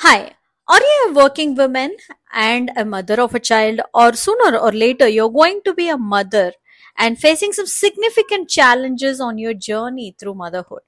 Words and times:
Hi, 0.00 0.34
are 0.68 0.80
you 0.80 1.06
a 1.08 1.12
working 1.12 1.54
woman 1.56 1.96
and 2.32 2.70
a 2.76 2.84
mother 2.84 3.20
of 3.20 3.34
a 3.34 3.40
child, 3.40 3.80
or 3.92 4.12
sooner 4.12 4.56
or 4.56 4.70
later 4.70 5.08
you're 5.08 5.30
going 5.30 5.60
to 5.64 5.74
be 5.74 5.88
a 5.88 5.98
mother 5.98 6.52
and 6.96 7.18
facing 7.18 7.52
some 7.52 7.66
significant 7.66 8.48
challenges 8.48 9.20
on 9.20 9.38
your 9.38 9.54
journey 9.54 10.14
through 10.18 10.34
motherhood? 10.34 10.82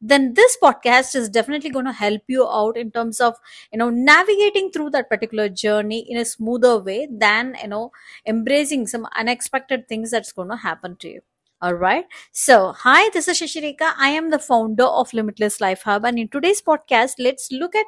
Then 0.00 0.34
this 0.34 0.56
podcast 0.62 1.16
is 1.16 1.28
definitely 1.28 1.70
going 1.70 1.86
to 1.86 1.92
help 1.92 2.22
you 2.28 2.46
out 2.48 2.76
in 2.76 2.92
terms 2.92 3.20
of 3.20 3.34
you 3.72 3.78
know 3.78 3.90
navigating 3.90 4.70
through 4.70 4.90
that 4.90 5.08
particular 5.08 5.48
journey 5.48 6.06
in 6.08 6.16
a 6.16 6.24
smoother 6.24 6.78
way 6.78 7.08
than 7.10 7.56
you 7.60 7.68
know 7.68 7.90
embracing 8.26 8.86
some 8.86 9.08
unexpected 9.16 9.88
things 9.88 10.12
that's 10.12 10.30
going 10.32 10.50
to 10.50 10.56
happen 10.56 10.96
to 11.00 11.08
you. 11.08 11.20
All 11.60 11.74
right. 11.74 12.04
So, 12.32 12.72
hi, 12.72 13.08
this 13.10 13.26
is 13.28 13.40
Sasirekha. 13.40 13.94
I 13.96 14.10
am 14.10 14.30
the 14.30 14.38
founder 14.38 14.84
of 14.84 15.12
Limitless 15.12 15.60
Life 15.60 15.82
Hub. 15.82 16.04
And 16.04 16.18
in 16.18 16.28
today's 16.28 16.60
podcast, 16.60 17.14
let's 17.18 17.52
look 17.52 17.76
at 17.76 17.86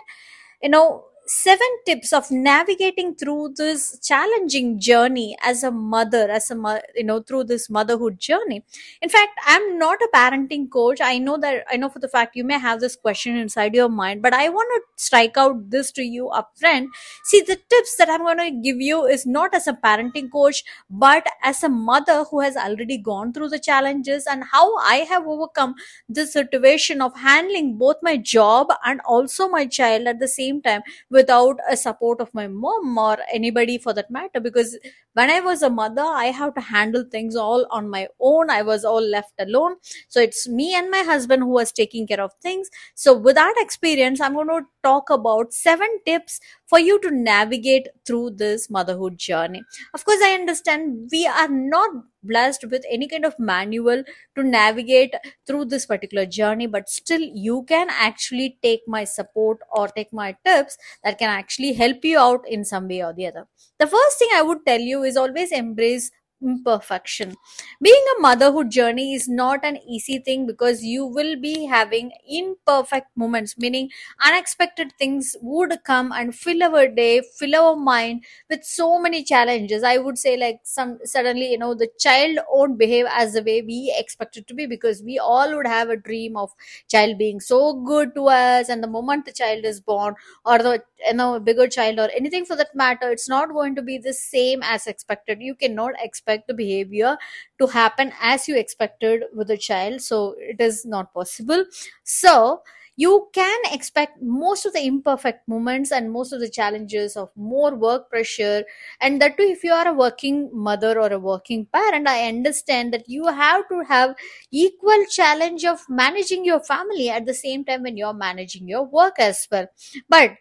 you 0.63 0.69
know 0.69 1.05
seven 1.27 1.69
tips 1.87 2.13
of 2.13 2.31
navigating 2.31 3.15
through 3.15 3.55
this 3.57 3.99
challenging 4.03 4.79
journey 4.79 5.37
as 5.43 5.63
a 5.63 5.71
mother 5.71 6.31
as 6.31 6.51
a 6.51 6.83
you 6.95 7.05
know 7.05 7.21
through 7.21 7.45
this 7.45 7.71
motherhood 7.71 8.19
journey. 8.19 8.63
In 9.01 9.09
fact 9.09 9.39
i'm 9.47 9.79
not 9.79 9.99
a 10.03 10.09
parenting 10.15 10.71
coach. 10.71 11.01
I 11.01 11.19
know 11.19 11.39
that 11.39 11.65
i 11.71 11.77
know 11.77 11.89
for 11.89 11.99
the 11.99 12.09
fact 12.09 12.37
you 12.37 12.45
may 12.45 12.59
have 12.59 12.81
this 12.81 12.97
question 12.97 13.37
inside 13.37 13.75
your 13.75 13.89
mind 13.89 14.21
but 14.23 14.35
i 14.35 14.49
want 14.49 14.69
to 14.75 15.03
strike 15.03 15.37
out 15.39 15.71
this 15.71 15.91
to 15.93 16.03
you 16.03 16.31
upfront. 16.35 16.89
See 17.25 17.41
the 17.41 17.57
tips 17.71 17.97
that 17.97 18.11
i'm 18.11 18.21
going 18.21 18.39
to 18.39 18.51
give 18.63 18.81
you 18.81 19.07
is 19.07 19.25
not 19.27 19.55
as 19.55 19.67
a 19.67 19.73
parenting 19.73 20.31
coach 20.31 20.63
but 20.91 21.27
as 21.43 21.63
a 21.63 21.69
mother 21.69 22.25
who 22.31 22.41
has 22.41 22.57
already 22.57 22.99
gone 22.99 23.33
through 23.33 23.49
the 23.49 23.59
challenges 23.59 24.27
and 24.27 24.45
how 24.53 24.77
i 24.79 24.97
have 25.13 25.27
overcome 25.27 25.75
this 26.09 26.33
situation 26.33 27.01
of 27.01 27.17
handling 27.17 27.77
both 27.79 27.97
my 28.03 28.17
job 28.17 28.69
and 28.85 29.01
also 29.07 29.49
my 29.49 29.67
child 29.67 30.07
at 30.07 30.19
the 30.21 30.29
same 30.29 30.61
time 30.63 30.83
without 31.15 31.59
a 31.71 31.77
support 31.77 32.21
of 32.21 32.35
my 32.35 32.47
mom 32.49 32.99
or 32.99 33.17
anybody 33.33 33.79
for 33.79 33.95
that 33.95 34.11
matter. 34.11 34.41
Because 34.41 34.77
when 35.15 35.31
i 35.31 35.41
was 35.41 35.63
a 35.63 35.71
mother 35.71 36.07
i 36.23 36.27
have 36.39 36.53
to 36.55 36.61
handle 36.71 37.05
things 37.11 37.37
all 37.37 37.67
on 37.71 37.89
my 37.89 38.07
own. 38.21 38.51
I 38.51 38.63
was 38.63 38.85
all 38.85 39.01
left 39.17 39.33
alone. 39.39 39.77
So 40.09 40.21
it's 40.21 40.49
me 40.49 40.75
and 40.75 40.91
my 40.91 41.03
husband 41.11 41.43
who 41.43 41.49
was 41.51 41.73
taking 41.73 42.07
care 42.07 42.21
of 42.21 42.33
things. 42.43 42.69
So 42.95 43.17
with 43.17 43.37
that 43.37 43.55
experience 43.59 44.21
i'm 44.21 44.35
going 44.35 44.49
to 44.49 44.63
talk 44.83 45.11
about 45.11 45.55
seven 45.55 45.99
tips 46.07 46.41
for 46.67 46.79
you 46.79 47.01
to 47.01 47.11
navigate 47.11 47.89
through 48.07 48.31
this 48.31 48.69
motherhood 48.71 49.19
journey. 49.19 49.63
Of 49.95 50.05
course 50.05 50.21
i 50.23 50.35
understand 50.35 51.09
we 51.13 51.27
are 51.27 51.49
not 51.49 51.91
blessed 52.25 52.65
with 52.71 52.85
any 52.91 53.07
kind 53.09 53.25
of 53.25 53.39
manual 53.39 54.03
to 54.37 54.43
navigate 54.43 55.15
through 55.47 55.65
this 55.67 55.87
particular 55.87 56.27
journey 56.27 56.67
but 56.67 56.89
still 56.89 57.21
you 57.21 57.65
can 57.69 57.89
actually 57.91 58.59
take 58.63 58.81
my 58.87 59.05
support 59.05 59.59
or 59.71 59.89
take 59.89 60.13
my 60.13 60.37
tips 60.45 60.77
that 61.03 61.19
can 61.19 61.29
actually 61.31 61.73
help 61.75 62.05
you 62.05 62.19
out 62.19 62.41
in 62.49 62.65
some 62.65 62.89
way 62.89 63.03
or 63.03 63.13
the 63.13 63.27
other. 63.27 63.47
The 63.79 63.87
first 63.87 64.19
thing 64.19 64.29
i 64.35 64.43
would 64.43 64.65
tell 64.67 64.81
you 64.81 65.03
is 65.03 65.17
always 65.17 65.53
embrace 65.53 66.11
imperfection. 66.45 67.37
Being 67.83 68.05
a 68.17 68.21
motherhood 68.21 68.71
journey 68.71 69.15
is 69.15 69.29
not 69.29 69.65
an 69.65 69.79
easy 69.89 70.19
thing 70.19 70.47
because 70.47 70.83
you 70.85 71.05
will 71.07 71.37
be 71.41 71.67
having 71.67 72.13
imperfect 72.29 73.09
moments 73.17 73.57
meaning 73.59 73.91
unexpected 74.25 74.93
things 74.99 75.37
would 75.41 75.73
come 75.85 76.13
and 76.13 76.35
fill 76.35 76.63
our 76.63 76.87
day 76.89 77.23
fill 77.39 77.55
our 77.57 77.77
mind 77.77 78.25
with 78.51 78.65
so 78.65 78.99
many 78.99 79.23
challenges. 79.25 79.83
I 79.83 79.99
would 79.99 80.19
say 80.19 80.37
like 80.37 80.61
some 80.65 80.99
suddenly 81.05 81.51
you 81.53 81.59
know 81.59 81.75
the 81.75 81.89
child 81.99 82.39
won't 82.51 82.79
behave 82.79 83.07
as 83.11 83.33
the 83.35 83.43
way 83.43 83.63
we 83.63 83.95
expect 83.97 84.37
it 84.37 84.47
to 84.49 84.55
be 84.55 84.67
because 84.67 85.03
we 85.03 85.19
all 85.19 85.55
would 85.57 85.67
have 85.67 85.89
a 85.91 85.97
dream 85.97 86.37
of 86.37 86.51
child 86.89 87.19
being 87.19 87.41
so 87.41 87.75
good 87.85 88.15
to 88.15 88.27
us 88.29 88.69
and 88.69 88.83
the 88.83 88.87
moment 88.89 89.25
the 89.25 89.33
child 89.33 89.65
is 89.65 89.81
born 89.81 90.15
or 90.45 90.59
the 90.59 90.83
you 91.07 91.15
know 91.15 91.39
bigger 91.41 91.67
child 91.69 91.99
or 91.99 92.09
anything 92.15 92.45
for 92.45 92.57
that 92.57 92.75
matter 92.75 93.11
it's 93.11 93.29
not 93.29 93.53
going 93.53 93.75
to 93.75 93.83
be 93.83 93.99
the 93.99 94.13
same 94.13 94.61
as 94.63 94.87
expected. 94.87 95.41
You 95.41 95.55
cannot 95.55 95.93
expect 95.99 96.34
the 96.47 96.55
behavior 96.55 97.17
to 97.59 97.67
happen 97.67 98.13
as 98.21 98.49
you 98.49 98.57
expected 98.57 99.23
with 99.35 99.51
a 99.51 99.57
child 99.57 100.01
so 100.01 100.35
it 100.39 100.61
is 100.61 100.85
not 100.85 101.13
possible. 101.15 101.65
So 102.03 102.63
you 102.97 103.29
can 103.33 103.61
expect 103.73 104.23
most 104.23 104.67
of 104.67 104.73
the 104.73 104.85
imperfect 104.87 105.49
moments 105.49 105.91
and 105.91 106.13
most 106.13 106.33
of 106.33 106.39
the 106.39 106.49
challenges 106.49 107.17
of 107.17 107.29
more 107.35 107.75
work 107.75 108.09
pressure 108.09 108.65
and 109.01 109.21
that 109.21 109.37
too 109.37 109.43
if 109.43 109.65
you 109.65 109.73
are 109.73 109.89
a 109.89 109.93
working 109.93 110.49
mother 110.53 111.01
or 111.01 111.13
a 111.13 111.19
working 111.19 111.67
parent 111.67 112.07
i 112.07 112.29
understand 112.29 112.93
that 112.93 113.09
you 113.09 113.27
have 113.27 113.69
to 113.69 113.81
have 113.81 114.15
equal 114.53 115.05
challenge 115.11 115.65
of 115.65 115.81
managing 115.89 116.45
your 116.45 116.61
family 116.61 117.09
at 117.11 117.27
the 117.27 117.35
same 117.35 117.65
time 117.65 117.83
when 117.83 117.97
you're 117.97 118.15
managing 118.15 118.69
your 118.69 118.85
work 118.85 119.15
as 119.19 119.47
well. 119.51 119.67
But 120.09 120.33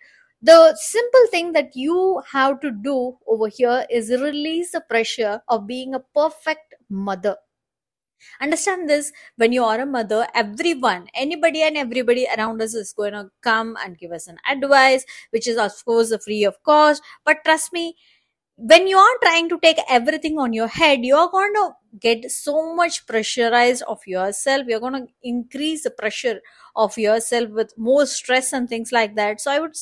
the 0.43 0.75
simple 0.75 1.25
thing 1.31 1.53
that 1.53 1.73
you 1.73 2.21
have 2.29 2.59
to 2.59 2.69
do 2.69 3.17
over 3.25 3.47
here 3.47 3.85
is 3.89 4.09
release 4.09 4.71
the 4.71 4.81
pressure 4.81 5.41
of 5.47 5.65
being 5.65 5.95
a 5.95 6.01
perfect 6.01 6.75
mother. 6.89 7.37
Understand 8.41 8.89
this 8.89 9.13
when 9.37 9.53
you 9.53 9.63
are 9.63 9.79
a 9.79 9.85
mother 9.85 10.27
everyone 10.33 11.07
anybody 11.13 11.61
and 11.61 11.75
everybody 11.77 12.25
around 12.37 12.61
us 12.61 12.73
is 12.73 12.93
going 12.93 13.11
to 13.11 13.29
come 13.41 13.75
and 13.83 13.97
give 13.97 14.13
us 14.13 14.27
an 14.27 14.37
advice 14.49 15.05
which 15.31 15.45
is 15.47 15.57
of 15.57 15.73
course 15.85 16.13
free 16.23 16.43
of 16.43 16.61
cost. 16.63 17.01
But 17.25 17.43
trust 17.45 17.71
me 17.73 17.95
when 18.57 18.87
you 18.87 18.97
are 18.97 19.17
trying 19.21 19.49
to 19.49 19.59
take 19.59 19.77
everything 19.89 20.39
on 20.39 20.53
your 20.53 20.67
head 20.67 20.99
you 21.03 21.15
are 21.15 21.29
going 21.29 21.53
to 21.53 21.71
get 21.99 22.29
so 22.31 22.75
much 22.75 23.05
pressurized 23.07 23.83
of 23.87 23.99
yourself. 24.05 24.67
You're 24.67 24.79
going 24.79 25.05
to 25.05 25.07
increase 25.21 25.83
the 25.83 25.91
pressure 25.91 26.41
of 26.75 26.97
yourself 26.97 27.49
with 27.49 27.77
more 27.77 28.05
stress 28.05 28.51
and 28.51 28.67
things 28.67 28.91
like 28.91 29.15
that. 29.15 29.39
So 29.39 29.51
i 29.51 29.59
would 29.59 29.75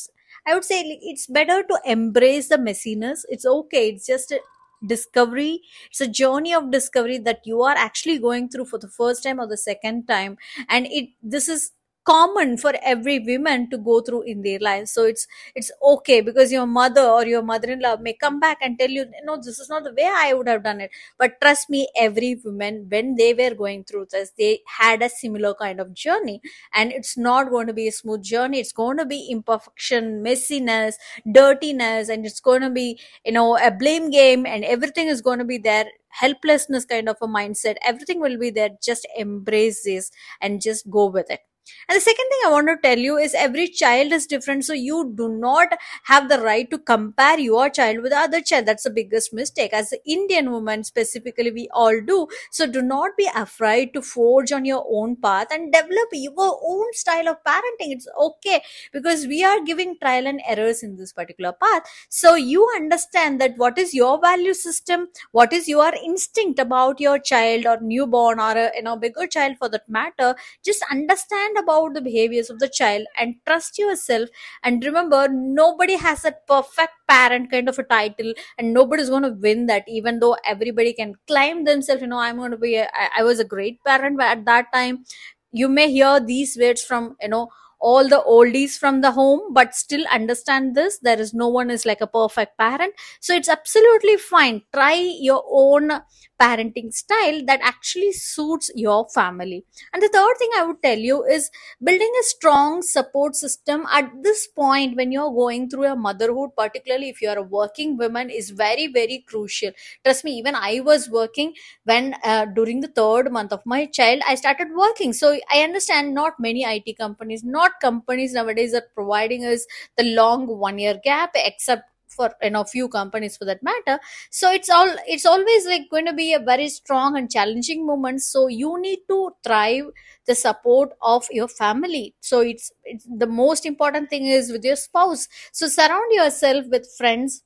i 0.48 0.54
would 0.54 0.66
say 0.66 0.82
it's 1.02 1.28
better 1.28 1.64
to 1.64 1.80
embrace 1.86 2.48
the 2.50 2.58
messiness. 2.58 3.26
It's 3.30 3.46
okay. 3.46 3.90
It's 3.90 4.08
just 4.08 4.32
a 4.32 4.40
discovery. 4.86 5.62
It's 5.90 6.02
a 6.02 6.08
journey 6.08 6.54
of 6.54 6.72
discovery 6.72 7.18
that 7.20 7.42
you 7.46 7.62
are 7.62 7.76
actually 7.76 8.18
going 8.18 8.50
through 8.50 8.66
for 8.66 8.80
the 8.80 8.88
first 8.88 9.24
time 9.24 9.40
or 9.40 9.48
the 9.48 9.58
second 9.58 10.08
time. 10.08 10.38
And 10.70 10.88
it 10.88 11.10
this 11.22 11.48
is 11.50 11.72
common 12.04 12.58
for 12.58 12.74
every 12.82 13.20
woman 13.20 13.70
to 13.70 13.78
go 13.78 14.02
through 14.02 14.22
in 14.24 14.42
their 14.42 14.58
lives 14.60 14.92
so 14.92 15.04
it's 15.06 15.28
it's 15.56 15.72
okay 15.84 16.20
because 16.22 16.52
your 16.52 16.66
mother 16.66 17.02
or 17.04 17.26
your 17.28 17.44
mother-in-law 17.44 17.98
may 17.98 18.14
come 18.14 18.40
back 18.40 18.58
and 18.62 18.80
tell 18.80 18.90
you 18.90 19.06
no 19.24 19.36
this 19.38 19.60
is 19.60 19.70
not 19.70 19.84
the 19.84 19.94
way 19.94 20.10
i 20.16 20.34
would 20.34 20.48
have 20.48 20.64
done 20.64 20.82
it. 20.82 20.90
But 21.18 21.40
trust 21.42 21.70
me 21.70 21.88
every 21.98 22.36
woman 22.44 22.88
when 22.90 23.16
they 23.16 23.34
were 23.34 23.54
going 23.56 23.84
through 23.84 24.08
this 24.12 24.32
they 24.38 24.62
had 24.66 25.02
a 25.02 25.10
similar 25.10 25.54
kind 25.54 25.80
of 25.80 25.94
journey. 25.94 26.42
And 26.74 26.92
it's 26.92 27.18
not 27.18 27.50
going 27.50 27.68
to 27.68 27.74
be 27.74 27.88
a 27.88 27.92
smooth 27.92 28.24
journey. 28.24 28.60
It's 28.60 28.72
going 28.72 28.98
to 28.98 29.06
be 29.06 29.28
imperfection 29.30 30.24
messiness 30.24 30.96
dirtiness 31.32 32.10
and 32.10 32.26
it's 32.26 32.40
going 32.40 32.62
to 32.62 32.70
be 32.70 33.00
you 33.26 33.32
know 33.32 33.58
a 33.58 33.72
blame 33.72 34.10
game 34.10 34.46
and 34.46 34.64
everything 34.64 35.08
is 35.08 35.22
going 35.22 35.40
to 35.40 35.46
be 35.46 35.58
there. 35.58 35.86
Helplessness 36.10 36.86
kind 36.86 37.08
of 37.10 37.18
a 37.22 37.28
mindset. 37.28 37.76
Everything 37.86 38.20
will 38.20 38.38
be 38.38 38.50
there. 38.50 38.70
Just 38.84 39.08
embrace 39.18 39.84
this 39.84 40.12
and 40.42 40.62
just 40.62 40.90
go 40.90 41.06
with 41.06 41.30
it 41.32 41.40
and 41.88 41.96
the 41.96 42.02
second 42.02 42.26
thing 42.30 42.40
I 42.46 42.52
want 42.52 42.68
to 42.68 42.78
tell 42.82 42.98
you 42.98 43.18
is 43.18 43.34
every 43.34 43.68
child 43.68 44.12
is 44.12 44.26
different. 44.26 44.66
So 44.66 44.74
you 44.74 45.14
do 45.16 45.30
not 45.30 45.70
have 46.06 46.30
the 46.30 46.40
right 46.40 46.70
to 46.72 46.78
compare 46.78 47.40
your 47.40 47.70
child 47.70 48.02
with 48.02 48.14
other 48.14 48.42
child. 48.42 48.66
That's 48.66 48.84
the 48.84 48.90
biggest 48.90 49.34
mistake. 49.34 49.74
As 49.74 49.92
an 49.92 50.00
Indian 50.06 50.52
woman 50.52 50.84
specifically, 50.84 51.52
we 51.52 51.70
all 51.74 52.00
do. 52.02 52.28
So 52.52 52.66
do 52.66 52.82
not 52.82 53.12
be 53.18 53.30
afraid 53.36 53.94
to 53.94 54.02
forge 54.02 54.52
on 54.52 54.66
your 54.66 54.86
own 54.90 55.16
path 55.18 55.48
and 55.52 55.72
develop 55.72 56.10
your 56.14 56.60
own 56.64 56.94
style 56.94 57.28
of 57.30 57.44
parenting. 57.44 57.92
It's 57.94 58.08
okay 58.20 58.62
because 58.92 59.28
we 59.28 59.44
are 59.44 59.62
giving 59.62 59.98
trial 60.00 60.28
and 60.28 60.42
errors 60.48 60.84
in 60.84 60.96
this 60.98 61.14
particular 61.14 61.52
path. 61.54 61.84
So 62.10 62.36
you 62.36 62.68
understand 62.76 63.40
that 63.42 63.58
what 63.58 63.78
is 63.78 63.94
your 63.94 64.20
value 64.20 64.54
system, 64.54 65.08
what 65.32 65.54
is 65.54 65.68
your 65.68 65.92
instinct 66.04 66.60
about 66.60 67.00
your 67.00 67.20
child 67.20 67.66
or 67.66 67.80
newborn 67.82 68.40
or 68.40 68.52
a 68.58 68.72
you 68.76 68.84
know 68.84 68.96
bigger 68.98 69.28
child 69.28 69.58
for 69.58 69.70
that 69.70 69.88
matter 69.90 70.36
just 70.64 70.84
understand 70.92 71.51
about 71.58 71.94
the 71.94 72.02
behaviors 72.02 72.50
of 72.50 72.60
the 72.60 72.68
child 72.70 73.06
and 73.18 73.36
trust 73.46 73.78
yourself 73.78 74.30
and 74.64 74.84
remember 74.84 75.28
nobody 75.30 75.96
has 75.96 76.26
a 76.26 76.34
perfect 76.48 76.94
parent 77.08 77.52
kind 77.52 77.70
of 77.70 77.80
a 77.80 77.84
title 77.84 78.34
and 78.58 78.74
nobody's 78.74 79.10
going 79.10 79.24
to 79.24 79.30
win 79.48 79.66
that 79.68 79.84
even 79.88 80.20
though 80.20 80.36
everybody 80.46 80.94
can 80.94 81.14
claim 81.28 81.64
themselves 81.66 82.02
you 82.02 82.08
know 82.08 82.20
i'm 82.20 82.38
going 82.38 82.52
to 82.52 82.58
be 82.58 82.76
a, 82.76 82.86
I, 82.94 83.10
I 83.20 83.24
was 83.24 83.40
a 83.40 83.46
great 83.46 83.84
parent 83.84 84.18
but 84.18 84.28
at 84.38 84.46
that 84.46 84.72
time 84.74 85.06
you 85.52 85.68
may 85.68 85.92
hear 85.92 86.20
these 86.20 86.58
words 86.60 86.82
from 86.84 87.16
you 87.22 87.30
know 87.30 87.50
all 87.82 88.08
the 88.08 88.24
oldies 88.28 88.78
from 88.78 89.02
the 89.02 89.12
home 89.12 89.42
but 89.54 89.74
still 89.76 90.06
understand 90.12 90.76
this 90.76 91.00
there 91.00 91.20
is 91.20 91.34
no 91.34 91.48
one 91.48 91.70
is 91.72 91.86
like 91.86 92.02
a 92.02 92.08
perfect 92.08 92.58
parent 92.58 92.94
so 93.20 93.34
it's 93.34 93.50
absolutely 93.50 94.18
fine 94.18 94.62
try 94.74 94.94
your 95.20 95.44
own 95.50 95.92
parenting 96.40 96.92
style 96.92 97.40
that 97.46 97.60
actually 97.62 98.12
suits 98.12 98.72
your 98.76 99.08
family 99.14 99.64
and 99.94 100.02
the 100.02 100.08
third 100.10 100.36
thing 100.40 100.50
I 100.58 100.64
would 100.64 100.82
tell 100.82 100.98
you 100.98 101.24
is 101.26 101.52
building 101.84 102.12
a 102.20 102.24
strong 102.24 102.82
support 102.82 103.36
system 103.36 103.86
at 103.92 104.12
this 104.24 104.48
point 104.48 104.96
when 104.98 105.12
you're 105.12 105.32
going 105.32 105.70
through 105.70 105.86
a 105.86 105.96
motherhood, 105.96 106.52
particularly 106.58 107.10
if 107.10 107.22
you're 107.22 107.38
a 107.38 107.44
working 107.44 107.98
woman, 107.98 108.30
is 108.30 108.50
very, 108.50 108.88
very 108.88 109.24
crucial. 109.28 109.72
Trust 110.04 110.24
me, 110.24 110.32
even 110.38 110.56
I 110.56 110.82
was 110.84 111.10
working 111.10 111.54
when 111.84 112.16
uh, 112.24 112.46
during 112.46 112.82
the 112.82 112.88
third 112.88 113.32
month 113.32 113.52
of 113.54 113.62
my 113.66 113.86
child, 113.86 114.22
I 114.28 114.36
started 114.36 114.70
working. 114.76 115.14
So 115.14 115.38
I 115.54 115.62
understand 115.62 116.14
not 116.14 116.34
many 116.40 116.64
IT 116.66 116.94
companies, 116.94 117.44
not 117.44 117.71
companies 117.82 118.34
nowadays 118.34 118.74
are 118.74 118.84
providing 118.96 119.46
us 119.46 119.66
the 119.98 120.04
long 120.04 120.48
one 120.48 120.80
year 120.80 121.00
gap 121.04 121.32
except 121.36 121.84
for 122.08 122.30
you 122.42 122.50
know 122.50 122.64
few 122.66 122.90
companies 122.90 123.38
for 123.38 123.46
that 123.46 123.64
matter. 123.64 124.00
So 124.30 124.52
it's 124.52 124.70
all 124.70 124.94
it's 125.08 125.26
always 125.26 125.66
like 125.66 125.84
going 125.90 126.06
to 126.06 126.14
be 126.14 126.34
a 126.34 126.40
very 126.40 126.68
strong 126.70 127.18
and 127.18 127.32
challenging 127.32 127.86
moment. 127.86 128.22
So 128.22 128.48
you 128.48 128.80
need 128.82 129.00
to 129.10 129.32
thrive 129.46 129.86
the 130.28 130.36
support 130.36 130.92
of 131.02 131.26
your 131.32 131.48
family. 131.48 132.16
So 132.20 132.42
it's, 132.42 132.72
it's 132.84 133.08
the 133.10 133.28
most 133.28 133.66
important 133.66 134.10
thing 134.10 134.26
is 134.28 134.52
with 134.52 134.64
your 134.64 134.76
spouse. 134.76 135.28
So 135.52 135.68
surround 135.68 136.12
yourself 136.12 136.66
with 136.70 136.88
friends 136.98 137.44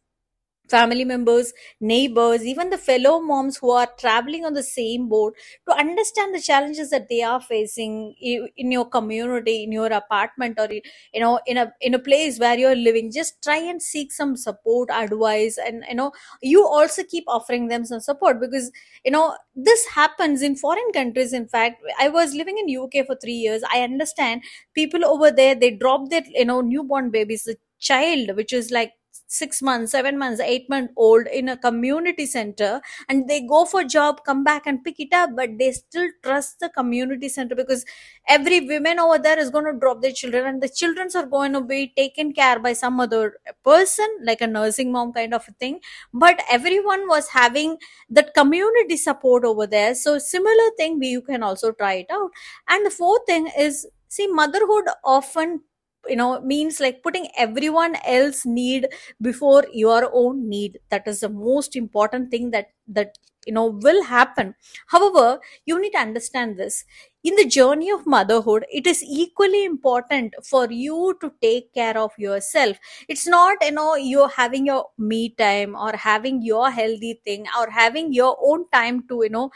family 0.70 1.06
members, 1.06 1.54
neighbors, 1.80 2.44
even 2.44 2.70
the 2.70 2.78
fellow 2.78 3.20
moms 3.22 3.58
who 3.58 3.70
are 3.72 3.88
traveling 4.00 4.46
on 4.46 4.54
the 4.54 4.64
same 4.64 5.08
boat 5.08 5.36
to 5.70 5.76
understand 5.76 6.34
the 6.34 6.42
challenges 6.42 6.90
that 6.90 7.08
they 7.10 7.22
are 7.22 7.40
facing 7.42 8.16
in 8.20 8.72
your 8.72 8.86
community, 8.86 9.64
in 9.64 9.72
your 9.72 9.88
apartment, 9.88 10.60
or 10.60 10.68
you 10.72 11.20
know, 11.20 11.40
in 11.46 11.58
a 11.58 11.72
in 11.82 11.94
a 11.94 12.00
place 12.00 12.40
where 12.40 12.58
you're 12.58 12.76
living. 12.76 13.12
Just 13.12 13.42
try 13.44 13.58
and 13.58 13.82
seek 13.82 14.12
some 14.12 14.36
support, 14.36 14.90
advice, 14.92 15.58
and 15.58 15.84
you 15.90 15.96
know, 15.96 16.12
you 16.42 16.66
also 16.66 17.04
keep 17.04 17.24
offering 17.28 17.68
them 17.68 17.86
some 17.86 18.00
support 18.00 18.40
because 18.40 18.72
you 19.04 19.12
know 19.12 19.36
this 19.56 19.86
happens 19.88 20.42
in 20.42 20.56
foreign 20.56 20.92
countries. 20.94 21.34
In 21.34 21.48
fact, 21.48 21.82
I 22.00 22.10
was 22.10 22.34
living 22.34 22.58
in 22.58 22.70
UK 22.70 23.04
for 23.04 23.16
three 23.16 23.34
years. 23.34 23.64
I 23.72 23.82
understand 23.82 24.42
people 24.74 25.06
over 25.06 25.32
there 25.32 25.56
they 25.56 25.72
drop 25.72 26.10
their 26.10 26.24
you 26.28 26.46
know 26.46 26.62
newborn 26.62 27.10
babies, 27.12 27.44
the 27.44 27.58
child 27.80 28.36
which 28.36 28.54
is 28.54 28.72
like 28.72 28.94
six 29.28 29.62
months, 29.62 29.92
seven 29.92 30.18
months, 30.18 30.40
eight 30.40 30.70
month 30.70 30.92
old 30.96 31.28
in 31.28 31.50
a 31.50 31.58
community 31.58 32.26
center 32.26 32.82
and 33.10 33.28
they 33.28 33.42
go 33.42 33.66
for 33.66 33.84
job, 33.84 34.24
come 34.26 34.44
back 34.44 34.66
and 34.68 34.84
pick 34.84 35.00
it 35.00 35.14
up, 35.14 35.32
but 35.36 35.50
they 35.58 35.72
still 35.72 36.08
trust 36.24 36.60
the 36.60 36.70
community 36.70 37.28
center 37.30 37.56
because 37.56 37.86
every 38.28 38.60
woman 38.62 39.00
over 39.00 39.18
there 39.18 39.40
is 39.40 39.50
going 39.50 39.66
to 39.66 39.78
drop 39.80 40.02
their 40.02 40.12
children 40.12 40.46
and 40.46 40.62
the 40.62 40.70
childrens 40.70 41.16
are 41.16 41.26
going 41.26 41.54
to 41.54 41.62
be 41.62 41.94
taken 41.96 42.34
care 42.34 42.60
by 42.60 42.74
some 42.74 43.00
other 43.00 43.38
person 43.64 44.08
like 44.24 44.42
a 44.42 44.48
nursing 44.48 44.92
mom 44.92 45.14
kind 45.14 45.34
of 45.34 45.46
a 45.48 45.52
thing. 45.54 45.80
But 46.14 46.42
everyone 46.50 47.08
was 47.08 47.30
having 47.30 47.78
that 48.10 48.34
community 48.34 48.98
support 48.98 49.44
over 49.46 49.68
there. 49.68 49.96
So 49.96 50.18
similar 50.20 50.70
thing 50.78 51.02
you 51.02 51.22
can 51.22 51.44
also 51.44 51.72
try 51.72 51.94
it 51.96 52.08
out. 52.12 52.32
And 52.68 52.86
the 52.86 52.90
fourth 52.92 53.26
thing 53.26 53.50
is 53.58 53.88
see 54.08 54.28
motherhood 54.28 54.86
often 55.04 55.62
you 56.08 56.16
know 56.16 56.42
means 56.42 56.80
like 56.80 57.02
putting 57.04 57.28
everyone 57.38 57.96
else 58.06 58.46
need 58.46 58.88
before 59.22 59.66
your 59.74 60.10
own 60.14 60.48
need. 60.50 60.80
That 60.90 61.08
is 61.08 61.22
the 61.22 61.30
most 61.30 61.76
important 61.76 62.32
thing 62.32 62.52
that 62.52 62.68
that 62.88 63.18
you 63.46 63.54
know 63.54 63.68
will 63.68 64.04
happen. 64.04 64.56
However 64.88 65.40
you 65.66 65.80
need 65.82 65.92
to 65.92 66.00
understand 66.00 66.58
this. 66.58 66.84
In 67.24 67.36
the 67.36 67.46
journey 67.48 67.90
of 67.90 68.06
motherhood 68.06 68.66
it 68.72 68.86
is 68.86 69.04
equally 69.04 69.64
important 69.66 70.36
for 70.44 70.72
you 70.72 71.18
to 71.22 71.32
take 71.42 71.74
care 71.74 71.98
of 71.98 72.12
yourself. 72.18 72.78
It's 73.08 73.26
not 73.28 73.58
you 73.64 73.72
know 73.72 73.96
you're 73.96 74.30
having 74.30 74.66
your 74.68 74.88
me 74.98 75.30
time 75.30 75.76
or 75.76 75.94
having 75.96 76.42
your 76.44 76.70
healthy 76.72 77.20
thing 77.26 77.46
or 77.60 77.70
having 77.72 78.14
your 78.14 78.38
own 78.42 78.66
time 78.72 79.08
to 79.10 79.22
you 79.24 79.30
know 79.30 79.50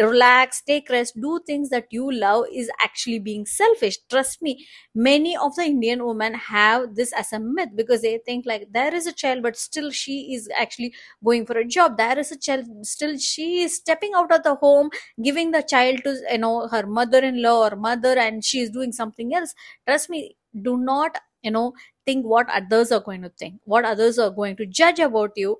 relax 0.00 0.62
take 0.62 0.88
rest 0.90 1.14
do 1.20 1.38
things 1.46 1.68
that 1.68 1.86
you 1.90 2.10
love 2.10 2.44
is 2.52 2.70
actually 2.80 3.18
being 3.18 3.46
selfish. 3.46 3.98
Trust 4.10 4.42
me 4.42 4.66
many 4.94 5.36
of 5.36 5.54
the 5.56 5.62
indian 5.64 6.04
women 6.04 6.34
have 6.34 6.94
this 6.96 7.12
as 7.12 7.32
a 7.32 7.38
myth 7.38 7.68
because 7.76 8.02
they 8.02 8.18
think 8.26 8.44
like 8.46 8.66
there 8.72 8.94
is 8.94 9.06
a 9.06 9.12
child 9.12 9.42
but 9.42 9.56
still 9.56 9.90
she 9.90 10.34
is 10.34 10.48
actually 10.58 10.92
going 11.24 11.46
for 11.46 11.56
a 11.58 11.64
job. 11.64 11.96
There 11.98 12.18
is 12.18 12.32
a 12.32 12.38
child 12.38 12.64
still 12.82 13.16
she 13.18 13.62
is 13.62 13.76
stepping 13.76 14.12
out 14.16 14.32
of 14.32 14.42
the 14.42 14.54
home 14.56 14.90
giving 15.22 15.50
the 15.50 15.62
child 15.62 16.02
to 16.04 16.16
you 16.30 16.38
know 16.38 16.68
her 16.68 16.86
mother-in-law 16.86 17.68
or 17.68 17.76
mother 17.76 18.18
and 18.18 18.44
she 18.44 18.60
is 18.60 18.70
doing 18.70 18.92
something 18.92 19.34
else. 19.34 19.54
Trust 19.86 20.10
me 20.10 20.36
do 20.60 20.76
not 20.76 21.18
you 21.42 21.50
know 21.50 21.72
think 22.06 22.24
what 22.26 22.48
others 22.50 22.90
are 22.92 23.00
going 23.00 23.22
to 23.22 23.28
think 23.38 23.54
what 23.64 23.84
others 23.84 24.18
are 24.18 24.30
going 24.30 24.56
to 24.56 24.66
judge 24.66 24.98
about 24.98 25.30
you 25.36 25.56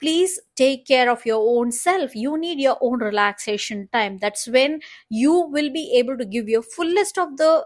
please 0.00 0.38
take 0.56 0.86
care 0.86 1.10
of 1.10 1.24
your 1.26 1.40
own 1.58 1.72
self. 1.72 2.14
You 2.14 2.38
need 2.38 2.60
your 2.60 2.78
own 2.80 2.98
relaxation 3.00 3.88
time. 3.92 4.18
That's 4.18 4.46
when 4.46 4.80
you 5.08 5.32
will 5.32 5.72
be 5.72 5.92
able 5.98 6.16
to 6.18 6.24
give 6.24 6.48
your 6.48 6.62
fullest 6.62 7.18
of 7.18 7.36
the 7.36 7.64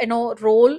you 0.00 0.06
know 0.06 0.34
role 0.40 0.78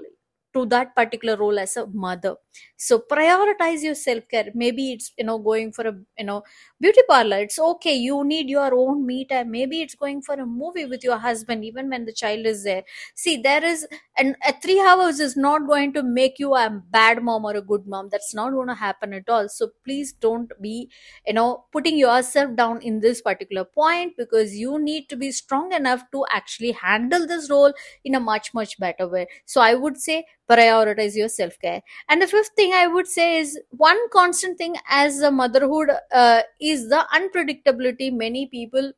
to 0.53 0.65
that 0.67 0.95
particular 0.95 1.37
role 1.37 1.59
as 1.59 1.75
a 1.77 1.87
mother 1.87 2.35
so 2.77 2.99
prioritize 2.99 3.81
your 3.83 3.95
self 3.95 4.27
care 4.29 4.49
maybe 4.53 4.91
it's 4.93 5.11
you 5.17 5.25
know 5.25 5.37
going 5.37 5.71
for 5.71 5.87
a 5.87 5.93
you 6.17 6.25
know 6.25 6.43
beauty 6.79 7.01
parlor. 7.07 7.37
It's 7.39 7.57
okay. 7.59 7.95
You 7.95 8.23
need 8.25 8.49
your 8.49 8.73
own 8.75 9.05
me 9.05 9.25
time. 9.25 9.51
Maybe 9.51 9.81
it's 9.81 9.95
going 9.95 10.21
for 10.21 10.33
a 10.35 10.45
movie 10.45 10.85
with 10.85 11.03
your 11.03 11.17
husband 11.17 11.63
even 11.63 11.89
when 11.89 12.05
the 12.05 12.11
child 12.13 12.45
is 12.45 12.63
there. 12.65 12.83
See 13.15 13.37
there 13.37 13.63
is 13.63 13.87
and 14.17 14.35
a 14.45 14.53
three 14.61 14.79
hours 14.81 15.19
is 15.19 15.35
not 15.37 15.65
going 15.67 15.93
to 15.93 16.03
make 16.03 16.39
you 16.39 16.55
a 16.55 16.69
bad 16.91 17.23
mom 17.23 17.45
or 17.45 17.55
a 17.55 17.61
good 17.61 17.87
mom. 17.87 18.09
That's 18.11 18.33
not 18.35 18.51
going 18.51 18.67
to 18.67 18.75
happen 18.75 19.13
at 19.13 19.29
all. 19.29 19.47
So 19.49 19.69
please 19.85 20.11
don't 20.13 20.51
be 20.61 20.89
you 21.27 21.33
know 21.33 21.65
putting 21.71 21.97
yourself 21.97 22.55
down 22.55 22.81
in 22.81 22.99
this 22.99 23.21
particular 23.21 23.63
point 23.65 24.13
because 24.17 24.55
you 24.55 24.79
need 24.79 25.07
to 25.09 25.15
be 25.15 25.31
strong 25.31 25.71
enough 25.73 26.03
to 26.11 26.25
actually 26.31 26.71
handle 26.71 27.25
this 27.27 27.49
role 27.49 27.73
in 28.03 28.15
a 28.15 28.19
much 28.19 28.53
much 28.53 28.77
better 28.79 29.07
way. 29.07 29.27
So 29.45 29.61
i 29.61 29.73
would 29.73 29.97
say 29.97 30.25
prioritize 30.49 31.15
your 31.15 31.29
self 31.29 31.57
care 31.59 31.81
and 32.09 32.21
the 32.21 32.27
fifth 32.27 32.42
thing 32.55 32.73
i 32.73 32.85
would 32.87 33.07
say 33.07 33.39
is 33.39 33.59
one 33.71 33.99
constant 34.09 34.57
thing 34.57 34.75
as 34.89 35.19
a 35.21 35.31
motherhood 35.31 35.89
uh, 36.13 36.41
is 36.59 36.89
the 36.89 37.05
unpredictability. 37.13 38.11
Many 38.11 38.47
people 38.47 38.91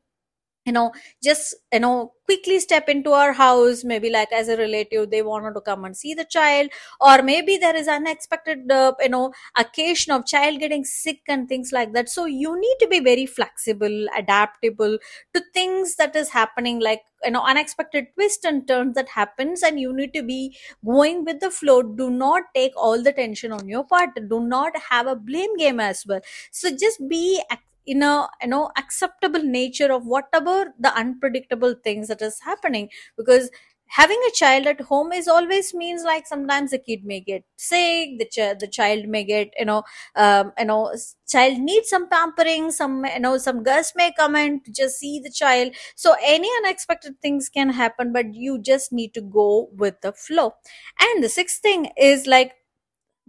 you 0.66 0.72
know 0.72 0.92
just 1.22 1.54
you 1.72 1.78
know 1.80 2.12
quickly 2.24 2.58
step 2.58 2.88
into 2.88 3.12
our 3.12 3.32
house 3.32 3.84
maybe 3.84 4.10
like 4.10 4.32
as 4.32 4.48
a 4.48 4.56
relative 4.56 5.10
they 5.10 5.22
wanted 5.22 5.54
to 5.54 5.60
come 5.60 5.84
and 5.84 5.96
see 5.96 6.12
the 6.12 6.24
child 6.24 6.68
or 7.00 7.22
maybe 7.22 7.56
there 7.56 7.76
is 7.76 7.86
unexpected 7.86 8.68
uh, 8.70 8.92
you 9.00 9.08
know 9.08 9.32
occasion 9.56 10.12
of 10.12 10.26
child 10.26 10.58
getting 10.58 10.84
sick 10.84 11.20
and 11.28 11.48
things 11.48 11.70
like 11.72 11.92
that. 11.92 12.08
So 12.08 12.26
you 12.26 12.58
need 12.60 12.76
to 12.80 12.88
be 12.88 13.00
very 13.00 13.26
flexible 13.26 14.06
adaptable 14.16 14.98
to 15.34 15.42
things 15.54 15.96
that 15.96 16.16
is 16.16 16.30
happening 16.30 16.80
like 16.80 17.02
you 17.24 17.30
know 17.30 17.42
unexpected 17.44 18.06
twist 18.14 18.44
and 18.44 18.66
turns 18.66 18.94
that 18.94 19.08
happens 19.08 19.62
and 19.62 19.78
you 19.80 19.92
need 19.94 20.12
to 20.14 20.22
be 20.22 20.56
going 20.84 21.24
with 21.24 21.40
the 21.40 21.50
flow. 21.50 21.82
Do 21.82 22.10
not 22.10 22.42
take 22.54 22.72
all 22.76 23.02
the 23.02 23.12
tension 23.12 23.52
on 23.52 23.68
your 23.68 23.84
part. 23.84 24.10
Do 24.28 24.40
not 24.40 24.72
have 24.90 25.06
a 25.06 25.16
blame 25.16 25.56
game 25.56 25.80
as 25.80 26.04
well. 26.06 26.20
So 26.50 26.70
just 26.76 27.08
be 27.08 27.40
in 27.86 28.02
a 28.02 28.28
you 28.42 28.48
know 28.48 28.70
acceptable 28.76 29.42
nature 29.42 29.92
of 29.92 30.06
whatever 30.06 30.74
the 30.78 30.94
unpredictable 30.96 31.74
things 31.84 32.08
that 32.08 32.22
is 32.22 32.40
happening. 32.40 32.88
Because 33.16 33.50
having 33.88 34.20
a 34.28 34.32
child 34.32 34.66
at 34.66 34.80
home 34.80 35.12
is 35.12 35.28
always 35.28 35.72
means 35.72 36.02
like 36.02 36.26
sometimes 36.26 36.72
the 36.72 36.78
kid 36.78 37.04
may 37.04 37.20
get 37.20 37.44
sick 37.56 38.18
the, 38.18 38.24
ch- 38.24 38.58
the 38.58 38.66
child 38.66 39.06
may 39.06 39.22
get 39.22 39.48
you 39.56 39.64
know 39.64 39.84
um, 40.16 40.52
you 40.58 40.64
know 40.64 40.92
child 41.28 41.58
needs 41.58 41.88
some 41.88 42.08
pampering 42.08 42.72
some 42.72 43.04
you 43.04 43.20
know 43.20 43.38
some 43.38 43.62
guests 43.62 43.92
may 43.96 44.10
come 44.18 44.34
and 44.36 44.60
just 44.72 44.98
see 44.98 45.20
the 45.20 45.30
child. 45.30 45.72
So 45.94 46.14
any 46.22 46.48
unexpected 46.64 47.20
things 47.22 47.48
can 47.48 47.70
happen 47.70 48.12
but 48.12 48.34
you 48.34 48.58
just 48.60 48.92
need 48.92 49.14
to 49.14 49.20
go 49.20 49.68
with 49.76 50.00
the 50.00 50.12
flow. 50.12 50.54
And 51.00 51.22
the 51.22 51.28
sixth 51.28 51.60
thing 51.62 51.90
is 51.96 52.26
like 52.26 52.52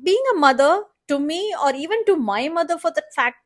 being 0.03 0.23
a 0.33 0.37
mother 0.37 0.83
to 1.07 1.19
me 1.19 1.55
or 1.63 1.73
even 1.75 2.05
to 2.05 2.15
my 2.15 2.49
mother 2.49 2.77
for 2.77 2.91
that 2.95 3.13
fact 3.15 3.37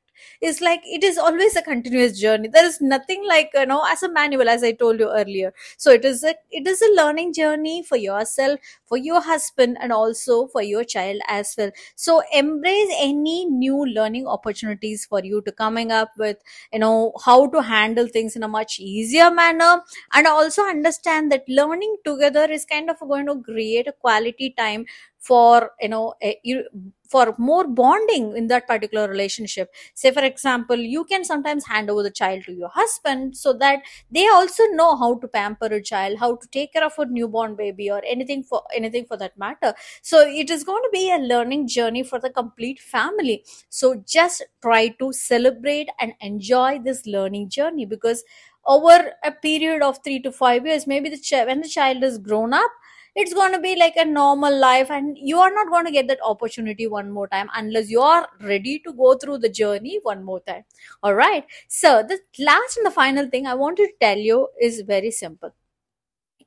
is 0.41 0.61
like 0.61 0.81
it 0.85 1.03
is 1.03 1.17
always 1.17 1.55
a 1.55 1.61
continuous 1.61 2.19
journey. 2.19 2.47
There 2.47 2.65
is 2.65 2.79
nothing 2.81 3.25
like 3.27 3.51
you 3.53 3.65
know 3.65 3.83
as 3.87 4.03
a 4.03 4.09
manual 4.11 4.49
as 4.49 4.63
i 4.63 4.71
told 4.71 4.99
you 4.99 5.09
earlier. 5.09 5.53
So 5.77 5.91
it 5.91 6.05
is 6.05 6.23
a 6.23 6.35
it 6.49 6.67
is 6.67 6.81
a 6.81 6.93
learning 6.95 7.33
journey 7.33 7.83
for 7.83 7.97
yourself 7.97 8.59
for 8.85 8.97
your 8.97 9.21
husband 9.21 9.77
and 9.79 9.91
also 9.91 10.47
for 10.47 10.61
your 10.61 10.83
child 10.83 11.21
as 11.27 11.53
well. 11.57 11.71
So 11.95 12.21
embrace 12.33 12.91
any 12.99 13.45
new 13.45 13.85
learning 13.85 14.27
opportunities 14.27 15.05
for 15.05 15.23
you 15.23 15.41
to 15.43 15.51
coming 15.51 15.91
up 15.91 16.11
with 16.17 16.37
you 16.73 16.79
know 16.79 17.13
how 17.25 17.47
to 17.47 17.61
handle 17.61 18.07
things 18.07 18.35
in 18.35 18.43
a 18.43 18.47
much 18.47 18.79
easier 18.79 19.31
manner. 19.31 19.81
And 20.13 20.27
also 20.27 20.63
understand 20.63 21.31
that 21.31 21.43
learning 21.47 21.97
together 22.05 22.45
is 22.51 22.65
kind 22.65 22.89
of 22.89 22.99
going 22.99 23.25
to 23.27 23.41
create 23.41 23.87
a 23.87 23.91
quality 23.93 24.53
time 24.57 24.85
for 25.19 25.71
you 25.81 25.89
know 25.89 26.13
a, 26.21 26.39
you, 26.43 26.63
for 27.11 27.35
more 27.37 27.67
bonding 27.67 28.35
in 28.37 28.47
that 28.47 28.67
particular 28.67 29.07
relationship. 29.07 29.73
Say 29.93 30.11
for 30.11 30.23
example 30.23 30.77
you 30.77 31.03
can 31.05 31.23
sometimes 31.25 31.65
hand 31.67 31.89
over 31.89 32.03
the 32.03 32.11
child 32.11 32.43
to 32.45 32.53
your 32.53 32.69
husband 32.69 33.35
so 33.37 33.53
that 33.53 33.79
they 34.09 34.27
also 34.27 34.63
know 34.71 34.95
how 34.95 35.15
to 35.19 35.27
pamper 35.27 35.65
a 35.67 35.81
child 35.81 36.17
how 36.19 36.35
to 36.35 36.47
take 36.47 36.73
care 36.73 36.83
of 36.85 36.93
a 36.97 37.05
newborn 37.05 37.55
baby 37.55 37.89
or 37.91 38.01
anything 38.05 38.43
for 38.43 38.63
anything 38.75 39.05
for 39.05 39.17
that 39.17 39.37
matter. 39.37 39.73
So 40.01 40.19
it 40.27 40.49
is 40.49 40.63
going 40.63 40.83
to 40.83 40.89
be 40.91 41.11
a 41.11 41.17
learning 41.17 41.67
journey 41.67 42.03
for 42.03 42.19
the 42.19 42.29
complete 42.29 42.79
family. 42.79 43.43
So 43.69 44.03
just 44.07 44.43
try 44.61 44.89
to 44.99 45.11
celebrate 45.13 45.89
and 45.99 46.13
enjoy 46.21 46.79
this 46.79 47.05
learning 47.05 47.49
journey 47.49 47.85
because 47.85 48.23
over 48.65 49.11
a 49.23 49.31
period 49.31 49.81
of 49.81 49.99
3 50.03 50.19
to 50.19 50.31
5 50.31 50.65
years 50.67 50.85
maybe 50.85 51.09
the 51.09 51.17
ch- 51.17 51.45
when 51.47 51.61
the 51.61 51.67
child 51.67 52.03
is 52.03 52.17
grown 52.19 52.53
up 52.53 52.71
it's 53.15 53.33
going 53.33 53.51
to 53.53 53.59
be 53.59 53.75
like 53.75 53.95
a 53.97 54.05
normal 54.05 54.55
life 54.57 54.89
and 54.89 55.17
you 55.17 55.39
are 55.39 55.53
not 55.53 55.69
going 55.69 55.85
to 55.85 55.91
get 55.91 56.07
that 56.07 56.19
opportunity 56.25 56.87
one 56.87 57.11
more 57.11 57.27
time 57.27 57.49
unless 57.55 57.89
you 57.89 58.01
are 58.01 58.27
ready 58.41 58.79
to 58.79 58.93
go 58.93 59.15
through 59.15 59.37
the 59.37 59.49
journey 59.49 59.99
one 60.03 60.23
more 60.23 60.39
time. 60.41 60.63
All 61.03 61.13
right. 61.13 61.45
So 61.67 62.03
the 62.07 62.19
last 62.39 62.77
and 62.77 62.85
the 62.85 62.91
final 62.91 63.29
thing 63.29 63.47
i 63.47 63.53
want 63.53 63.77
to 63.77 63.89
tell 63.99 64.17
you 64.17 64.47
is 64.61 64.81
very 64.81 65.11
simple. 65.11 65.53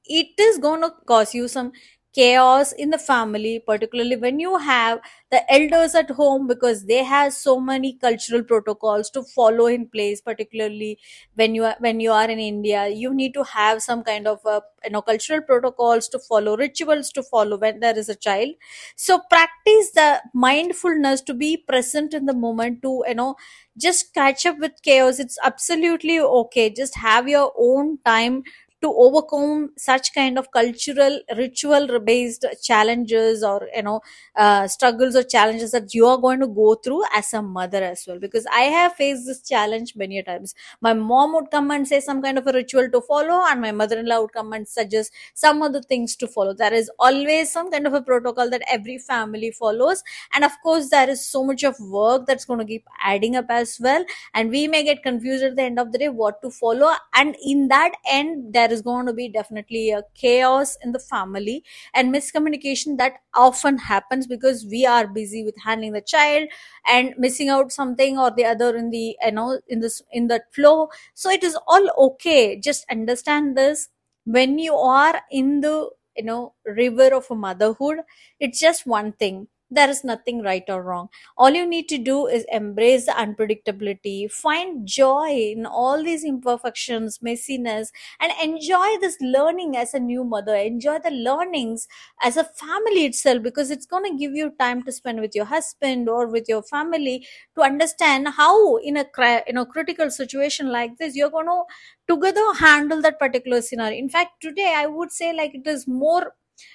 It 0.07 0.39
is 0.39 0.59
going 0.59 0.81
to 0.83 0.91
cause 1.07 1.35
you 1.35 1.47
some 1.49 1.73
chaos 2.15 2.71
in 2.73 2.91
the 2.91 2.99
family 2.99 3.59
particularly 3.67 4.17
when 4.17 4.39
you 4.39 4.57
have 4.59 5.01
the 5.31 5.41
elders 5.53 5.95
at 5.97 6.11
home 6.13 6.47
because 6.47 6.85
they 6.87 7.03
have 7.03 7.33
so 7.33 7.59
many 7.59 7.93
cultural 7.95 8.43
protocols 8.43 9.11
to 9.11 9.23
follow 9.25 9.67
in 9.67 9.87
place 9.89 10.21
particularly 10.21 10.97
when 11.35 11.55
you 11.55 11.65
are 11.65 11.75
when 11.81 11.99
you 12.01 12.13
are 12.13 12.31
in 12.31 12.39
india. 12.39 12.89
You 12.89 13.13
need 13.15 13.35
to 13.35 13.43
have 13.45 13.83
some 13.83 14.05
kind 14.05 14.27
of 14.29 14.41
a, 14.47 14.63
you 14.85 14.91
know 14.91 15.03
cultural 15.03 15.41
protocols 15.43 16.09
to 16.11 16.19
follow 16.19 16.57
rituals 16.57 17.11
to 17.13 17.23
follow 17.23 17.57
when 17.59 17.81
there 17.81 17.99
is 17.99 18.09
a 18.09 18.15
child. 18.15 18.51
So 18.97 19.21
practice 19.31 19.91
the 19.93 20.23
mindfulness 20.33 21.21
to 21.23 21.35
be 21.35 21.57
present 21.57 22.15
in 22.15 22.27
the 22.27 22.35
moment 22.35 22.83
to 22.83 23.03
you 23.09 23.15
know 23.15 23.37
just 23.77 24.15
catch 24.15 24.47
up 24.47 24.59
with 24.59 24.73
chaos. 24.83 25.19
It's 25.19 25.39
absolutely 25.43 26.21
okay. 26.21 26.71
Just 26.71 26.97
have 26.97 27.29
your 27.29 27.53
own 27.59 27.99
time 28.05 28.45
to 28.85 28.93
overcome 29.05 29.71
such 29.77 30.13
kind 30.15 30.39
of 30.39 30.51
cultural 30.53 31.19
ritual 31.37 31.99
based 32.01 32.45
challenges 32.63 33.43
or 33.43 33.69
you 33.75 33.83
know 33.83 34.01
uh, 34.37 34.67
struggles 34.69 35.17
or 35.17 35.23
challenges 35.23 35.71
that 35.73 35.95
you 35.95 36.07
are 36.07 36.19
going 36.19 36.41
to 36.41 36.47
go 36.47 36.75
through 36.75 37.03
as 37.15 37.33
a 37.33 37.43
mother 37.43 37.83
as 37.83 38.05
well. 38.07 38.19
Because 38.19 38.47
i 38.53 38.63
have 38.75 38.95
faced 38.95 39.27
this 39.27 39.41
challenge 39.49 39.95
many 39.97 40.19
a 40.19 40.23
times. 40.23 40.55
My 40.81 40.93
mom 40.95 41.33
would 41.35 41.51
come 41.51 41.71
and 41.71 41.87
say 41.87 42.01
some 42.01 42.23
kind 42.23 42.39
of 42.39 42.47
a 42.47 42.53
ritual 42.53 42.91
to 42.91 43.01
follow 43.01 43.41
and 43.49 43.61
my 43.61 43.73
mother-in-law 43.73 44.21
would 44.23 44.33
come 44.33 44.53
and 44.53 44.67
suggest 44.69 45.13
some 45.35 45.63
other 45.63 45.81
things 45.83 46.17
to 46.17 46.27
follow. 46.27 46.55
There 46.55 46.73
is 46.73 46.91
always 46.99 47.51
some 47.53 47.71
kind 47.71 47.87
of 47.87 47.95
a 47.95 48.03
protocol 48.03 48.51
that 48.51 48.63
every 48.71 48.99
family 48.99 49.51
follows. 49.51 50.03
And 50.35 50.45
of 50.45 50.53
course 50.63 50.91
there 50.91 51.09
is 51.09 51.27
so 51.27 51.45
much 51.45 51.63
of 51.65 51.79
work 51.81 52.27
that's 52.27 52.45
going 52.45 52.61
to 52.61 52.65
keep 52.65 52.85
adding 53.03 53.37
up 53.37 53.47
as 53.49 53.79
well. 53.81 54.05
And 54.35 54.51
we 54.51 54.69
may 54.69 54.85
get 54.85 55.03
confused 55.03 55.45
at 55.45 55.57
the 55.57 55.63
end 55.63 55.79
of 55.79 55.93
the 55.93 55.99
day 55.99 56.09
what 56.09 56.43
to 56.43 56.51
follow. 56.51 56.93
And 57.15 57.37
in 57.45 57.69
that 57.69 57.93
end 58.11 58.53
there 58.53 58.73
is 58.75 58.83
going 58.83 59.07
to 59.07 59.13
be 59.13 59.29
definitely 59.29 59.91
a 59.91 60.03
chaos 60.15 60.77
in 60.83 60.93
the 60.93 60.99
family 60.99 61.65
and 61.95 62.13
miscommunication 62.15 62.99
that 62.99 63.15
often 63.35 63.79
happens 63.79 64.27
because 64.27 64.67
we 64.67 64.85
are 64.87 65.07
busy 65.07 65.45
with 65.45 65.55
handling 65.65 65.93
the 65.93 66.01
child 66.03 66.49
and 66.87 67.15
missing 67.19 67.49
out 67.49 67.73
something 67.73 68.19
or 68.19 68.31
the 68.31 68.45
other 68.45 68.77
in 68.77 68.91
the 68.91 69.17
you 69.25 69.33
know 69.33 69.61
in 69.69 69.81
this 69.81 70.03
in 70.13 70.29
that 70.29 70.53
flow. 70.55 70.89
So 71.15 71.31
it 71.31 71.43
is 71.45 71.57
all 71.67 71.89
okay. 72.09 72.57
Just 72.59 72.85
understand 72.91 73.57
this. 73.57 73.89
When 74.25 74.59
you 74.59 74.75
are 74.75 75.23
in 75.31 75.61
the 75.61 75.91
you 76.17 76.25
know 76.25 76.55
river 76.65 77.13
of 77.15 77.29
motherhood 77.31 77.99
it's 78.39 78.61
just 78.61 78.87
one 78.87 79.11
thing 79.13 79.49
there 79.75 79.91
is 79.91 80.05
nothing 80.05 80.43
right 80.43 80.65
or 80.69 80.83
wrong. 80.83 81.09
All 81.37 81.51
you 81.51 81.67
need 81.67 81.89
to 81.91 81.99
do 81.99 82.27
is 82.27 82.45
embrace 82.53 83.07
the 83.07 83.13
unpredictability 83.13 84.31
find 84.31 84.87
joy 84.87 85.53
in 85.57 85.67
all 85.67 86.03
these 86.03 86.25
imperfections 86.25 87.19
messiness 87.19 87.89
and 88.21 88.33
enjoy 88.43 88.97
this 89.01 89.17
learning 89.21 89.77
as 89.77 89.95
a 89.95 90.01
new 90.01 90.25
mother. 90.25 90.55
Enjoy 90.57 90.99
the 90.99 91.11
learnings 91.11 91.87
as 92.23 92.37
a 92.37 92.45
family 92.45 93.05
itself 93.07 93.43
because 93.43 93.71
it's 93.71 93.87
going 93.87 94.05
to 94.11 94.19
give 94.19 94.35
you 94.35 94.51
time 94.59 94.83
to 94.85 94.93
spend 94.93 95.21
with 95.21 95.35
your 95.35 95.45
husband 95.45 96.09
or 96.09 96.27
with 96.27 96.49
your 96.49 96.63
family 96.63 97.27
to 97.55 97.63
understand 97.63 98.29
how 98.29 98.77
in 98.79 98.97
a 98.97 99.05
you 99.47 99.53
know 99.53 99.65
critical 99.65 100.11
situation 100.11 100.69
like 100.71 100.97
this 100.99 101.15
you're 101.17 101.31
going 101.31 101.47
to 101.47 101.63
together 102.09 102.53
handle 102.55 103.01
that 103.03 103.19
particular 103.19 103.61
scenario. 103.63 103.99
In 103.99 104.09
fact 104.09 104.41
today 104.41 104.75
i 104.77 104.87
would 104.87 105.11
say 105.13 105.33
like 105.33 105.55
it 105.55 105.67
is 105.67 105.87
more 105.87 106.35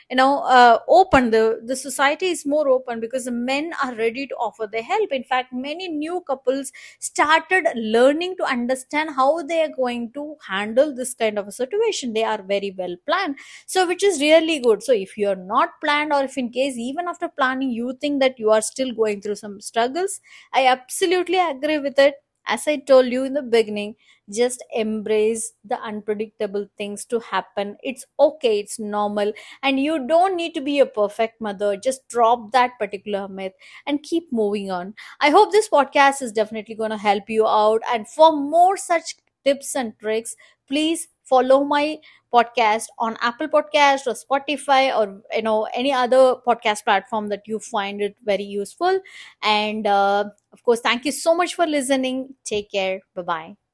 you 0.10 0.16
know 0.16 0.40
uh, 0.44 0.80
open. 0.88 1.32
The 1.32 1.62
the 1.64 1.76
society 1.76 2.28
is 2.28 2.46
more 2.46 2.68
open 2.68 3.00
because 3.00 3.26
the 3.26 3.32
men 3.32 3.72
are 3.84 3.94
ready 3.96 4.28
to 4.28 4.36
offer 4.36 4.68
their 4.72 4.84
help. 4.84 5.12
In 5.12 5.24
fact 5.24 5.54
many 5.54 5.88
new 5.88 6.22
couples 6.28 6.72
started 7.00 7.68
learning 7.76 8.36
to 8.38 8.44
understand 8.44 9.12
how 9.16 9.42
they 9.44 9.62
are 9.62 9.70
going 9.76 10.12
to 10.14 10.36
handle 10.48 10.94
this 10.96 11.14
kind 11.14 11.38
of 11.38 11.48
a 11.48 11.52
situation. 11.52 12.14
They 12.14 12.24
are 12.24 12.42
very 12.42 12.74
well 12.78 12.96
planned. 13.06 13.38
So 13.66 13.88
which 13.88 14.04
is 14.04 14.20
really 14.22 14.60
good. 14.60 14.84
So 14.84 14.94
if 14.94 15.18
you 15.18 15.30
are 15.30 15.36
not 15.36 15.70
planned 15.84 16.14
or 16.14 16.24
if 16.24 16.38
in 16.38 16.50
case 16.50 16.78
even 16.78 17.08
after 17.08 17.28
planning 17.28 17.70
you 17.72 17.94
think 18.00 18.20
that 18.22 18.40
you 18.40 18.50
are 18.52 18.62
still 18.62 18.92
going 18.94 19.22
through 19.22 19.36
some 19.36 19.60
struggles 19.62 20.20
i 20.54 20.66
absolutely 20.68 21.40
agree 21.40 21.78
with 21.80 21.98
it 22.00 22.16
as 22.50 22.68
i 22.68 22.76
told 22.76 23.08
you 23.08 23.24
in 23.24 23.34
the 23.34 23.42
beginning 23.42 23.96
just 24.32 24.64
embrace 24.76 25.54
the 25.66 25.80
unpredictable 25.82 26.68
things 26.78 27.04
to 27.06 27.20
happen. 27.20 27.78
It's 27.82 28.06
okay 28.20 28.60
it's 28.60 28.78
normal. 28.78 29.34
And 29.64 29.80
you 29.80 30.06
don't 30.08 30.36
need 30.36 30.54
to 30.54 30.62
be 30.62 30.80
a 30.80 30.86
perfect 30.86 31.42
mother. 31.42 31.76
Just 31.76 32.08
drop 32.10 32.52
that 32.52 32.78
particular 32.78 33.28
myth 33.28 33.54
and 33.88 34.04
keep 34.04 34.32
moving 34.32 34.70
on. 34.70 34.94
I 35.20 35.32
hope 35.32 35.52
this 35.52 35.68
podcast 35.68 36.22
is 36.22 36.32
definitely 36.32 36.76
going 36.76 36.92
to 36.92 36.98
help 36.98 37.28
you 37.28 37.48
out. 37.48 37.82
And 37.92 38.08
for 38.08 38.32
more 38.36 38.78
such 38.78 39.16
tips 39.44 39.76
and 39.76 39.98
tricks 40.00 40.36
please 40.68 41.08
follow 41.30 41.64
my 41.64 41.98
podcast 42.34 42.86
on 43.00 43.18
apple 43.22 43.48
podcast 43.48 44.06
or 44.08 44.14
spotify 44.14 44.96
or 44.96 45.22
you 45.36 45.42
know 45.42 45.68
any 45.74 45.92
other 45.92 46.36
podcast 46.48 46.84
platform 46.84 47.28
that 47.30 47.42
you 47.48 47.60
find 47.60 48.02
it 48.02 48.16
very 48.24 48.44
useful. 48.44 49.00
And 49.42 49.88
uh, 49.88 50.26
of 50.54 50.64
course 50.64 50.80
thank 50.82 51.06
you 51.06 51.12
so 51.12 51.36
much 51.36 51.56
for 51.56 51.66
listening. 51.66 52.36
Take 52.46 52.72
care. 52.72 53.02
Bye 53.16 53.22
bye 53.24 53.69